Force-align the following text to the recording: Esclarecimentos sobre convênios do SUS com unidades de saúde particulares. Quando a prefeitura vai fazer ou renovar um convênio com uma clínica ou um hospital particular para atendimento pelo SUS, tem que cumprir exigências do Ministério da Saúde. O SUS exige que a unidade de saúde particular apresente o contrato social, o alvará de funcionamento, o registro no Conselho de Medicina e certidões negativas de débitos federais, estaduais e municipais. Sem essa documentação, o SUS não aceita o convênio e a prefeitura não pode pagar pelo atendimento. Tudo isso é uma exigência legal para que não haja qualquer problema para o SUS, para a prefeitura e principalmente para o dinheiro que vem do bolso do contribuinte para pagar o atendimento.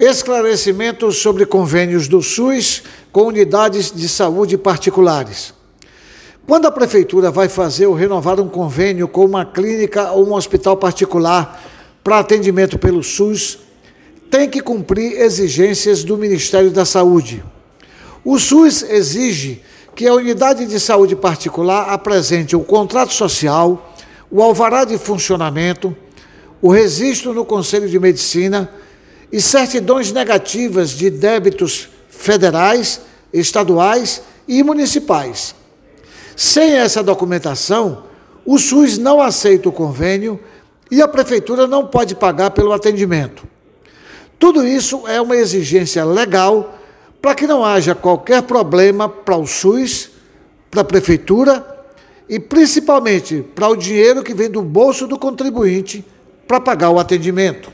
Esclarecimentos 0.00 1.18
sobre 1.18 1.44
convênios 1.44 2.08
do 2.08 2.22
SUS 2.22 2.82
com 3.12 3.24
unidades 3.24 3.92
de 3.92 4.08
saúde 4.08 4.56
particulares. 4.56 5.52
Quando 6.46 6.64
a 6.64 6.70
prefeitura 6.70 7.30
vai 7.30 7.50
fazer 7.50 7.84
ou 7.84 7.92
renovar 7.92 8.40
um 8.40 8.48
convênio 8.48 9.06
com 9.06 9.26
uma 9.26 9.44
clínica 9.44 10.10
ou 10.12 10.26
um 10.26 10.32
hospital 10.32 10.74
particular 10.78 11.62
para 12.02 12.18
atendimento 12.18 12.78
pelo 12.78 13.02
SUS, 13.02 13.58
tem 14.30 14.48
que 14.48 14.62
cumprir 14.62 15.20
exigências 15.20 16.02
do 16.02 16.16
Ministério 16.16 16.70
da 16.70 16.86
Saúde. 16.86 17.44
O 18.24 18.38
SUS 18.38 18.82
exige 18.82 19.60
que 19.94 20.06
a 20.06 20.14
unidade 20.14 20.64
de 20.64 20.80
saúde 20.80 21.14
particular 21.14 21.90
apresente 21.90 22.56
o 22.56 22.60
contrato 22.60 23.12
social, 23.12 23.94
o 24.30 24.42
alvará 24.42 24.86
de 24.86 24.96
funcionamento, 24.96 25.94
o 26.62 26.70
registro 26.70 27.34
no 27.34 27.44
Conselho 27.44 27.86
de 27.86 27.98
Medicina 28.00 28.70
e 29.32 29.40
certidões 29.40 30.12
negativas 30.12 30.90
de 30.90 31.10
débitos 31.10 31.88
federais, 32.08 33.00
estaduais 33.32 34.22
e 34.46 34.62
municipais. 34.62 35.54
Sem 36.36 36.72
essa 36.72 37.02
documentação, 37.02 38.04
o 38.44 38.58
SUS 38.58 38.98
não 38.98 39.20
aceita 39.20 39.68
o 39.68 39.72
convênio 39.72 40.40
e 40.90 41.00
a 41.00 41.08
prefeitura 41.08 41.66
não 41.66 41.86
pode 41.86 42.14
pagar 42.14 42.50
pelo 42.50 42.72
atendimento. 42.72 43.46
Tudo 44.38 44.66
isso 44.66 45.06
é 45.06 45.20
uma 45.20 45.36
exigência 45.36 46.04
legal 46.04 46.78
para 47.20 47.34
que 47.34 47.46
não 47.46 47.64
haja 47.64 47.94
qualquer 47.94 48.42
problema 48.42 49.08
para 49.08 49.36
o 49.36 49.46
SUS, 49.46 50.10
para 50.70 50.80
a 50.80 50.84
prefeitura 50.84 51.64
e 52.28 52.40
principalmente 52.40 53.44
para 53.54 53.68
o 53.68 53.76
dinheiro 53.76 54.22
que 54.22 54.32
vem 54.32 54.50
do 54.50 54.62
bolso 54.62 55.06
do 55.06 55.18
contribuinte 55.18 56.04
para 56.48 56.60
pagar 56.60 56.90
o 56.90 56.98
atendimento. 56.98 57.70